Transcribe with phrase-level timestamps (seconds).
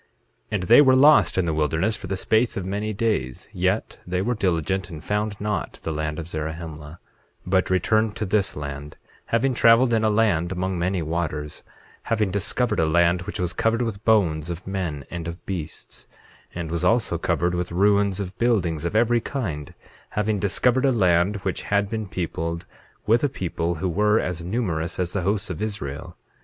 [0.51, 3.99] 8:8 And they were lost in the wilderness for the space of many days, yet
[4.07, 6.97] they were diligent, and found not the land of Zarahemla
[7.45, 11.61] but returned to this land, having traveled in a land among many waters,
[12.09, 16.07] having discovered a land which was covered with bones of men, and of beasts,
[16.55, 19.75] and was also covered with ruins of buildings of every kind,
[20.17, 22.65] having discovered a land which had been peopled
[23.05, 26.17] with a people who were as numerous as the hosts of Israel.